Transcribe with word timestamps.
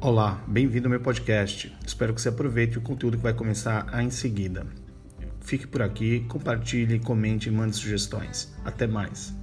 Olá, 0.00 0.40
bem-vindo 0.46 0.86
ao 0.86 0.90
meu 0.90 1.00
podcast. 1.00 1.76
Espero 1.84 2.14
que 2.14 2.22
você 2.22 2.28
aproveite 2.28 2.78
o 2.78 2.80
conteúdo 2.80 3.16
que 3.16 3.22
vai 3.24 3.34
começar 3.34 4.00
em 4.00 4.10
seguida. 4.10 4.64
Fique 5.40 5.66
por 5.66 5.82
aqui, 5.82 6.20
compartilhe, 6.28 7.00
comente 7.00 7.48
e 7.48 7.52
mande 7.52 7.74
sugestões. 7.74 8.54
Até 8.64 8.86
mais. 8.86 9.34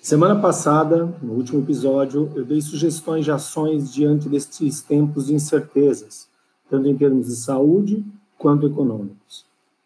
Semana 0.00 0.40
passada, 0.40 1.14
no 1.22 1.34
último 1.34 1.60
episódio, 1.60 2.32
eu 2.34 2.46
dei 2.46 2.62
sugestões 2.62 3.26
de 3.26 3.30
ações 3.30 3.92
diante 3.92 4.30
destes 4.30 4.80
tempos 4.80 5.26
de 5.26 5.34
incertezas, 5.34 6.26
tanto 6.70 6.88
em 6.88 6.96
termos 6.96 7.26
de 7.26 7.36
saúde 7.36 8.02
quanto 8.38 8.66
econômicos. 8.66 9.44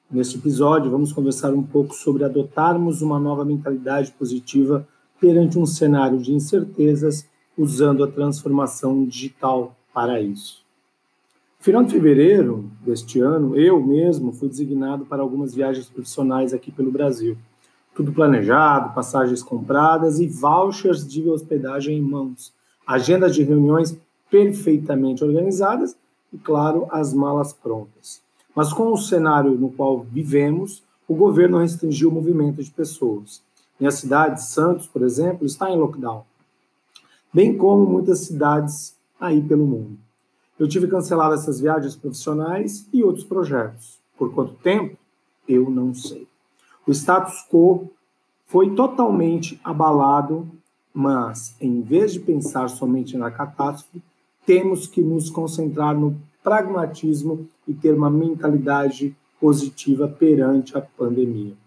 Neste 0.09 0.38
episódio, 0.38 0.88
vamos 0.88 1.12
conversar 1.12 1.52
um 1.52 1.64
pouco 1.64 1.96
sobre 1.96 2.22
adotarmos 2.22 3.02
uma 3.02 3.18
nova 3.18 3.45
mentalidade 3.45 4.12
positiva 4.12 4.87
perante 5.22 5.56
um 5.56 5.64
cenário 5.64 6.18
de 6.18 6.34
incertezas, 6.34 7.24
usando 7.56 8.02
a 8.02 8.10
transformação 8.10 9.04
digital 9.04 9.76
para 9.95 10.20
isso. 10.20 10.64
Final 11.60 11.84
de 11.84 11.92
fevereiro 11.92 12.68
deste 12.80 13.20
ano, 13.20 13.56
eu 13.56 13.80
mesmo 13.80 14.32
fui 14.32 14.48
designado 14.48 15.04
para 15.04 15.22
algumas 15.22 15.54
viagens 15.54 15.88
profissionais 15.88 16.52
aqui 16.52 16.72
pelo 16.72 16.90
Brasil. 16.90 17.38
Tudo 17.95 18.10
planejado, 18.10 18.92
passagens 18.96 19.45
compradas 19.45 20.18
e 20.18 20.26
vouchers 20.26 21.06
de 21.06 21.30
hospedagem 21.30 21.98
em 21.98 22.02
mãos. 22.02 22.52
Agendas 22.84 23.32
de 23.32 23.45
reuniões 23.45 23.96
perfeitamente 24.28 25.23
organizadas 25.23 25.96
e, 26.32 26.38
claro, 26.38 26.88
as 26.90 27.14
malas 27.14 27.52
prontas. 27.52 28.20
Mas 28.56 28.73
com 28.73 28.92
o 28.92 28.98
cenário 28.98 29.52
no 29.52 29.70
qual 29.70 30.00
vivemos, 30.00 30.82
o 31.06 31.14
governo 31.14 31.59
restringiu 31.59 32.09
o 32.09 32.12
movimento 32.12 32.60
de 32.60 32.73
pessoas. 32.73 33.40
Minha 33.82 33.91
cidade, 33.91 34.41
Santos, 34.45 34.87
por 34.87 35.02
exemplo, 35.02 35.45
está 35.45 35.68
em 35.68 35.76
lockdown, 35.76 36.24
bem 37.34 37.59
como 37.59 37.84
muitas 37.84 38.20
cidades 38.20 38.96
aí 39.20 39.43
pelo 39.43 39.66
mundo. 39.66 39.98
Eu 40.57 40.68
tive 40.68 40.87
que 40.87 40.93
cancelar 40.93 41.32
essas 41.32 41.59
viagens 41.59 41.96
profissionais 41.96 42.87
e 42.92 43.02
outros 43.02 43.24
projetos. 43.24 43.98
Por 44.16 44.32
quanto 44.32 44.54
tempo? 44.54 44.96
Eu 45.48 45.68
não 45.68 45.92
sei. 45.92 46.29
O 46.87 46.92
status 46.92 47.45
quo 47.51 47.90
foi 48.46 48.73
totalmente 48.73 49.60
abalado, 49.65 50.48
mas 50.95 51.57
em 51.60 51.80
vez 51.80 52.12
de 52.12 52.20
pensar 52.20 52.68
somente 52.68 53.16
na 53.16 53.32
catástrofe, 53.32 54.01
temos 54.46 54.87
que 54.87 55.02
nos 55.02 55.29
concentrar 55.29 55.98
no 55.98 56.16
pragmatismo 56.40 57.48
e 57.66 57.74
ter 57.74 57.96
uma 57.96 58.09
mentalidade 58.09 59.12
positiva 59.40 60.07
perante 60.07 60.79
a 60.79 60.80
pandemia. 60.80 61.60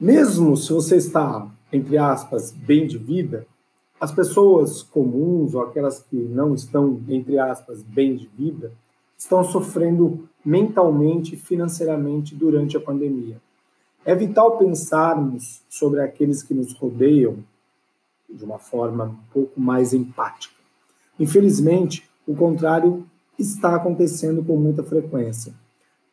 Mesmo 0.00 0.56
se 0.56 0.72
você 0.72 0.96
está, 0.96 1.46
entre 1.70 1.98
aspas, 1.98 2.50
bem 2.52 2.86
de 2.86 2.96
vida, 2.96 3.46
as 4.00 4.10
pessoas 4.10 4.82
comuns 4.82 5.52
ou 5.52 5.60
aquelas 5.60 6.02
que 6.02 6.16
não 6.16 6.54
estão, 6.54 6.98
entre 7.06 7.38
aspas, 7.38 7.82
bem 7.82 8.16
de 8.16 8.26
vida, 8.26 8.72
estão 9.14 9.44
sofrendo 9.44 10.26
mentalmente 10.42 11.34
e 11.34 11.38
financeiramente 11.38 12.34
durante 12.34 12.78
a 12.78 12.80
pandemia. 12.80 13.42
É 14.02 14.14
vital 14.14 14.56
pensarmos 14.56 15.60
sobre 15.68 16.00
aqueles 16.00 16.42
que 16.42 16.54
nos 16.54 16.72
rodeiam 16.72 17.44
de 18.26 18.42
uma 18.42 18.58
forma 18.58 19.04
um 19.04 19.30
pouco 19.30 19.60
mais 19.60 19.92
empática. 19.92 20.54
Infelizmente, 21.18 22.08
o 22.26 22.34
contrário 22.34 23.04
está 23.38 23.76
acontecendo 23.76 24.42
com 24.42 24.56
muita 24.56 24.82
frequência. 24.82 25.52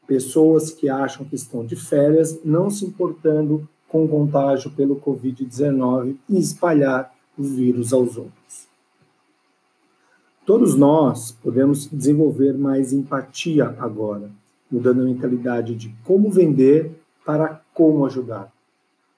Pessoas 0.06 0.72
que 0.72 0.90
acham 0.90 1.26
que 1.26 1.36
estão 1.36 1.66
de 1.66 1.78
férias, 1.78 2.44
não 2.44 2.70
se 2.70 2.86
importando 2.86 3.66
com 3.88 4.08
contágio 4.08 4.72
pelo 4.72 5.00
Covid-19 5.00 6.18
e 6.30 6.40
espalhar 6.40 7.14
o 7.38 7.44
vírus 7.44 7.94
aos 7.94 8.18
outros. 8.18 8.68
Todos 10.46 10.76
nós 10.76 11.32
podemos 11.32 11.88
desenvolver 11.88 12.58
mais 12.58 12.94
empatia 12.94 13.76
agora, 13.80 14.32
mudando 14.72 15.02
a 15.02 15.06
mentalidade 15.06 15.76
de 15.76 15.94
como 16.04 16.30
vender 16.30 16.92
para 17.26 17.62
como 17.74 18.06
ajudar. 18.06 18.52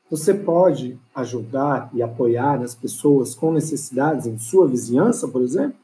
Você 0.09 0.33
pode 0.33 0.99
ajudar 1.13 1.91
e 1.93 2.01
apoiar 2.01 2.63
as 2.63 2.73
pessoas 2.73 3.35
com 3.35 3.53
necessidades 3.53 4.25
em 4.25 4.39
sua 4.39 4.67
vizinhança, 4.67 5.27
por 5.27 5.43
exemplo? 5.43 5.77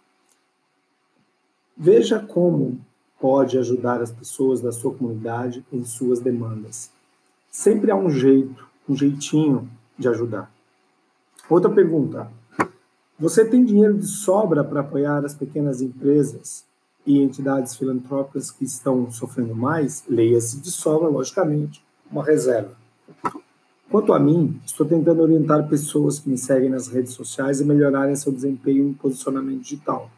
Veja 1.77 2.19
como 2.19 2.79
pode 3.19 3.57
ajudar 3.57 4.01
as 4.01 4.11
pessoas 4.11 4.61
da 4.61 4.71
sua 4.71 4.93
comunidade 4.95 5.63
em 5.71 5.85
suas 5.85 6.19
demandas. 6.19 6.89
Sempre 7.51 7.91
há 7.91 7.95
um 7.95 8.09
jeito 8.09 8.67
um 8.87 8.95
jeitinho 8.95 9.69
de 9.97 10.07
ajudar. 10.07 10.51
Outra 11.49 11.69
pergunta: 11.69 12.29
você 13.17 13.45
tem 13.45 13.63
dinheiro 13.63 13.97
de 13.97 14.07
sobra 14.07 14.63
para 14.63 14.81
apoiar 14.81 15.23
as 15.23 15.33
pequenas 15.33 15.81
empresas 15.81 16.65
e 17.05 17.21
entidades 17.21 17.75
filantrópicas 17.75 18.51
que 18.51 18.65
estão 18.65 19.09
sofrendo 19.11 19.55
mais? 19.55 20.03
Leia-se 20.07 20.59
de 20.59 20.71
sobra, 20.71 21.07
logicamente, 21.07 21.83
uma 22.11 22.23
reserva. 22.23 22.75
Quanto 23.89 24.11
a 24.13 24.19
mim, 24.19 24.59
estou 24.65 24.85
tentando 24.85 25.21
orientar 25.21 25.69
pessoas 25.69 26.19
que 26.19 26.29
me 26.29 26.37
seguem 26.37 26.69
nas 26.69 26.87
redes 26.87 27.13
sociais 27.13 27.61
a 27.61 27.65
melhorarem 27.65 28.15
seu 28.15 28.31
desempenho 28.31 28.89
em 28.89 28.93
posicionamento 28.93 29.61
digital. 29.61 30.09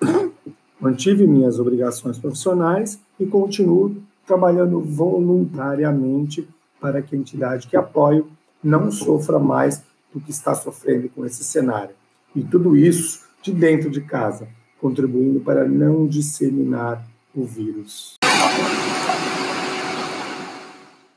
Mantive 0.78 1.26
minhas 1.26 1.58
obrigações 1.58 2.18
profissionais 2.18 3.00
e 3.18 3.26
continuo 3.26 3.96
trabalhando 4.26 4.80
voluntariamente 4.80 6.48
para 6.80 7.02
que 7.02 7.14
a 7.14 7.18
entidade 7.18 7.66
que 7.66 7.76
apoio 7.76 8.30
não 8.62 8.90
sofra 8.90 9.38
mais 9.38 9.82
do 10.12 10.20
que 10.20 10.30
está 10.30 10.54
sofrendo 10.54 11.08
com 11.10 11.24
esse 11.24 11.44
cenário. 11.44 11.94
E 12.34 12.42
tudo 12.42 12.76
isso 12.76 13.28
de 13.42 13.52
dentro 13.52 13.90
de 13.90 14.00
casa, 14.00 14.48
contribuindo 14.80 15.40
para 15.40 15.66
não 15.68 16.06
disseminar 16.06 17.06
o 17.34 17.44
vírus. 17.44 18.16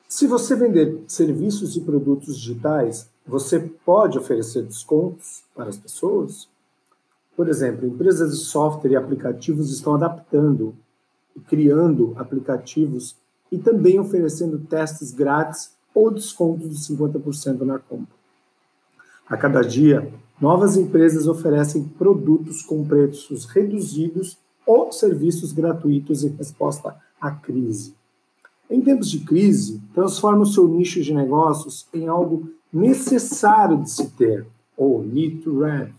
Se 0.07 0.27
você 0.27 0.55
vender 0.55 1.03
serviços 1.07 1.75
e 1.75 1.81
produtos 1.81 2.37
digitais, 2.37 3.09
você 3.25 3.59
pode 3.59 4.17
oferecer 4.17 4.63
descontos 4.63 5.43
para 5.55 5.69
as 5.69 5.77
pessoas? 5.77 6.47
Por 7.35 7.49
exemplo, 7.49 7.87
empresas 7.87 8.31
de 8.31 8.45
software 8.45 8.91
e 8.91 8.95
aplicativos 8.95 9.71
estão 9.71 9.95
adaptando 9.95 10.75
e 11.35 11.39
criando 11.39 12.13
aplicativos 12.15 13.15
e 13.53 13.59
também 13.59 13.99
oferecendo 13.99 14.57
testes 14.57 15.11
grátis 15.11 15.71
ou 15.93 16.09
desconto 16.09 16.67
de 16.67 16.75
50% 16.75 17.61
na 17.61 17.77
compra. 17.77 18.15
A 19.29 19.37
cada 19.37 19.61
dia, 19.61 20.11
novas 20.41 20.75
empresas 20.75 21.27
oferecem 21.27 21.83
produtos 21.83 22.63
com 22.63 22.83
preços 22.83 23.45
reduzidos 23.45 24.39
ou 24.65 24.91
serviços 24.91 25.53
gratuitos 25.53 26.23
em 26.23 26.29
resposta 26.29 26.95
à 27.21 27.29
crise. 27.29 27.93
Em 28.67 28.81
tempos 28.81 29.11
de 29.11 29.19
crise, 29.19 29.79
transforma 29.93 30.41
o 30.41 30.47
seu 30.47 30.67
nicho 30.67 30.99
de 31.03 31.13
negócios 31.13 31.85
em 31.93 32.07
algo 32.07 32.49
necessário 32.71 33.83
de 33.83 33.91
se 33.91 34.09
ter, 34.11 34.47
ou 34.75 35.03
need 35.03 35.41
to 35.43 35.63
have, 35.63 35.93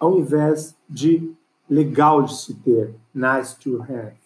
ao 0.00 0.18
invés 0.18 0.74
de 0.88 1.30
legal 1.68 2.22
de 2.22 2.34
se 2.34 2.54
ter, 2.54 2.94
nice 3.14 3.54
to 3.58 3.82
have. 3.82 4.23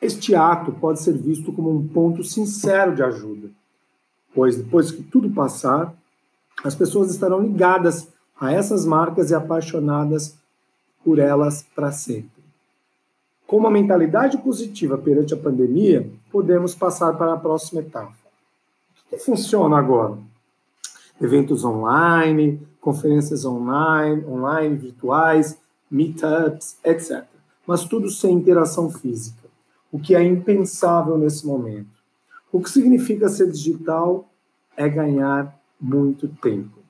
Este 0.00 0.34
ato 0.34 0.72
pode 0.72 1.00
ser 1.00 1.16
visto 1.16 1.52
como 1.52 1.70
um 1.70 1.88
ponto 1.88 2.22
sincero 2.22 2.94
de 2.94 3.02
ajuda, 3.02 3.48
pois 4.34 4.56
depois 4.56 4.90
que 4.90 5.02
tudo 5.02 5.30
passar, 5.30 5.94
as 6.62 6.74
pessoas 6.74 7.10
estarão 7.10 7.40
ligadas 7.40 8.08
a 8.38 8.52
essas 8.52 8.84
marcas 8.84 9.30
e 9.30 9.34
apaixonadas 9.34 10.36
por 11.02 11.18
elas 11.18 11.64
para 11.74 11.90
sempre. 11.92 12.44
Com 13.46 13.56
uma 13.56 13.70
mentalidade 13.70 14.36
positiva 14.38 14.98
perante 14.98 15.32
a 15.32 15.36
pandemia, 15.36 16.10
podemos 16.30 16.74
passar 16.74 17.14
para 17.14 17.32
a 17.32 17.38
próxima 17.38 17.80
etapa. 17.80 18.12
O 19.06 19.10
que 19.10 19.18
funciona 19.18 19.78
agora? 19.78 20.18
Eventos 21.18 21.64
online, 21.64 22.60
conferências 22.80 23.46
online, 23.46 24.24
online 24.26 24.76
virtuais, 24.76 25.56
meetups, 25.90 26.76
etc. 26.84 27.24
Mas 27.66 27.84
tudo 27.84 28.10
sem 28.10 28.34
interação 28.34 28.90
física 28.90 29.45
o 29.96 29.98
que 29.98 30.14
é 30.14 30.22
impensável 30.22 31.16
nesse 31.16 31.46
momento. 31.46 31.88
O 32.52 32.60
que 32.60 32.68
significa 32.68 33.30
ser 33.30 33.50
digital 33.50 34.28
é 34.76 34.86
ganhar 34.86 35.58
muito 35.80 36.28
tempo. 36.28 36.80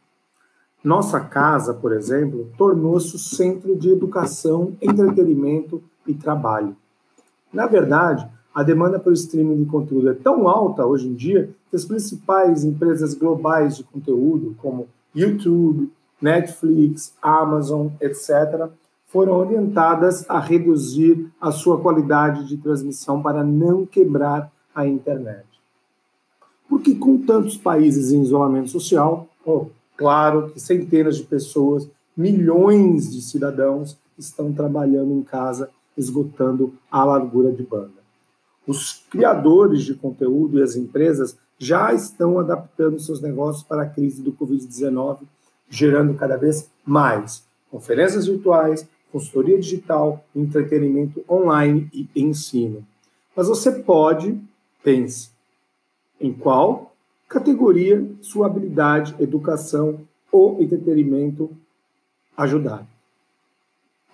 Nossa 0.83 1.21
casa, 1.21 1.73
por 1.73 1.93
exemplo, 1.93 2.51
tornou-se 2.59 3.15
o 3.15 3.19
centro 3.19 3.77
de 3.77 3.91
educação, 3.91 4.77
entretenimento 4.83 5.81
e 6.05 6.15
trabalho. 6.15 6.77
Na 7.53 7.69
verdade, 7.69 8.29
a 8.53 8.65
demanda 8.65 8.99
pelo 8.99 9.15
streaming 9.15 9.63
de 9.63 9.71
conteúdo 9.71 10.11
é 10.11 10.15
tão 10.15 10.49
alta 10.49 10.85
hoje 10.85 11.07
em 11.07 11.15
dia 11.15 11.55
que 11.71 11.77
as 11.77 11.85
principais 11.85 12.65
empresas 12.65 13.15
globais 13.15 13.77
de 13.77 13.85
conteúdo, 13.85 14.57
como 14.59 14.89
YouTube, 15.15 15.93
Netflix, 16.21 17.15
Amazon, 17.23 17.87
etc., 18.01 18.69
foram 19.07 19.35
orientadas 19.35 20.29
a 20.29 20.39
reduzir 20.39 21.31
a 21.41 21.51
sua 21.51 21.81
qualidade 21.81 22.47
de 22.47 22.57
transmissão 22.57 23.23
para 23.23 23.43
não 23.45 23.87
quebrar 23.87 24.53
a 24.75 24.87
internet. 24.87 25.47
Porque 26.69 26.95
com 26.95 27.19
tantos 27.19 27.57
países 27.57 28.13
em 28.13 28.23
isolamento 28.23 28.69
social, 28.69 29.29
oh, 29.45 29.67
claro 29.97 30.51
que 30.51 30.61
centenas 30.61 31.17
de 31.17 31.23
pessoas, 31.23 31.89
milhões 32.17 33.13
de 33.13 33.23
cidadãos 33.23 33.97
estão 34.19 34.53
trabalhando 34.53 35.13
em 35.13 35.23
casa, 35.23 35.71
esgotando 35.97 36.75
a 36.91 37.05
largura 37.05 37.53
de 37.53 37.63
banda. 37.63 38.05
Os 38.67 39.05
criadores 39.09 39.83
de 39.83 39.95
conteúdo 39.95 40.59
e 40.59 40.63
as 40.63 40.75
empresas 40.75 41.39
já 41.59 41.95
estão 41.95 42.39
adaptando 42.39 42.99
seus 42.99 43.21
negócios 43.23 43.63
para 43.63 43.83
a 43.83 43.89
crise 43.89 44.21
do 44.21 44.33
Covid-19, 44.33 45.21
gerando 45.71 46.15
cada 46.15 46.37
vez 46.37 46.69
mais 46.85 47.45
conferências 47.71 48.27
virtuais, 48.27 48.87
consultoria 49.13 49.59
digital, 49.59 50.25
entretenimento 50.35 51.25
online 51.29 51.89
e 51.93 52.09
ensino. 52.17 52.87
Mas 53.35 53.49
você 53.49 53.71
pode, 53.71 54.39
pense, 54.83 55.31
em 56.21 56.33
qual 56.33 56.95
categoria 57.29 58.07
sua 58.21 58.47
habilidade, 58.47 59.15
educação 59.19 60.01
ou 60.31 60.63
entretenimento 60.63 61.51
ajudar. 62.37 62.87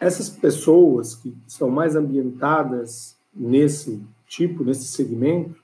Essas 0.00 0.28
pessoas 0.28 1.14
que 1.14 1.34
estão 1.46 1.70
mais 1.70 1.94
ambientadas 1.94 3.16
nesse 3.34 4.02
tipo, 4.26 4.64
nesse 4.64 4.84
segmento, 4.86 5.62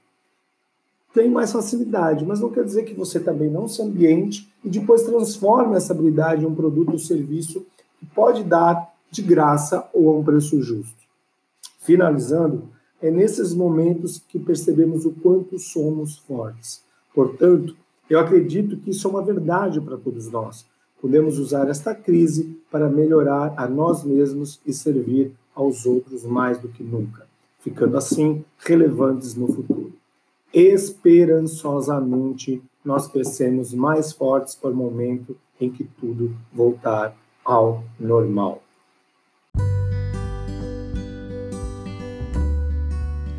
têm 1.13 1.31
mais 1.31 1.51
facilidade, 1.51 2.25
mas 2.25 2.41
não 2.41 2.51
quer 2.51 2.65
dizer 2.65 2.85
que 2.85 2.95
você 2.95 3.19
também 3.19 3.51
não 3.51 3.67
se 3.67 3.83
ambiente 3.83 4.49
e 4.65 4.69
depois 4.69 5.03
transforme 5.03 5.77
essa 5.77 5.93
habilidade 5.93 6.45
em 6.45 6.47
um 6.47 6.55
produto 6.55 6.93
ou 6.93 6.99
serviço 6.99 7.67
que 7.99 8.07
pode 8.07 8.45
dar 8.45 8.95
de 9.11 9.23
graça 9.23 9.89
ou 9.93 10.11
a 10.11 10.19
um 10.19 10.25
preço 10.25 10.61
justo. 10.63 10.97
Finalizando, 11.81 12.69
é 13.01 13.11
nesses 13.11 13.55
momentos 13.55 14.21
que 14.29 14.39
percebemos 14.39 15.07
o 15.07 15.13
quanto 15.13 15.59
somos 15.59 16.19
fortes. 16.19 16.83
Portanto, 17.15 17.75
eu 18.11 18.19
acredito 18.19 18.77
que 18.77 18.91
isso 18.91 19.07
é 19.07 19.11
uma 19.11 19.23
verdade 19.23 19.81
para 19.81 19.97
todos 19.97 20.29
nós. 20.31 20.67
Podemos 21.01 21.39
usar 21.39 21.69
esta 21.69 21.95
crise 21.95 22.59
para 22.71 22.89
melhorar 22.89 23.55
a 23.57 23.69
nós 23.69 24.03
mesmos 24.03 24.61
e 24.67 24.73
servir 24.73 25.33
aos 25.55 25.87
outros 25.87 26.25
mais 26.25 26.59
do 26.59 26.69
que 26.69 26.83
nunca, 26.83 27.25
ficando 27.61 27.97
assim 27.97 28.45
relevantes 28.59 29.35
no 29.35 29.47
futuro. 29.47 29.93
Esperançosamente, 30.53 32.61
nós 32.85 33.07
crescemos 33.07 33.73
mais 33.75 34.13
fortes 34.13 34.55
para 34.55 34.71
o 34.71 34.77
momento 34.77 35.37
em 35.61 35.71
que 35.71 35.85
tudo 35.85 36.35
voltar 36.53 37.17
ao 37.45 37.85
normal. 37.99 38.63